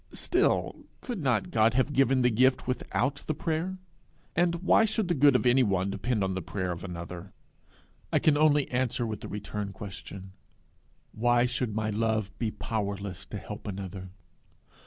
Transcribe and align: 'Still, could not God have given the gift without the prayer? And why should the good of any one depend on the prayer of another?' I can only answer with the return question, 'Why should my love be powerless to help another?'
'Still, 0.11 0.87
could 0.99 1.21
not 1.21 1.51
God 1.51 1.75
have 1.75 1.93
given 1.93 2.23
the 2.23 2.31
gift 2.31 2.65
without 2.65 3.17
the 3.27 3.35
prayer? 3.35 3.77
And 4.35 4.55
why 4.63 4.83
should 4.83 5.07
the 5.09 5.13
good 5.13 5.35
of 5.35 5.45
any 5.45 5.61
one 5.61 5.91
depend 5.91 6.23
on 6.23 6.33
the 6.33 6.41
prayer 6.41 6.71
of 6.71 6.83
another?' 6.83 7.33
I 8.11 8.17
can 8.17 8.35
only 8.35 8.67
answer 8.71 9.05
with 9.05 9.21
the 9.21 9.27
return 9.27 9.71
question, 9.73 10.31
'Why 11.11 11.45
should 11.45 11.75
my 11.75 11.91
love 11.91 12.35
be 12.39 12.49
powerless 12.49 13.27
to 13.27 13.37
help 13.37 13.67
another?' 13.67 14.09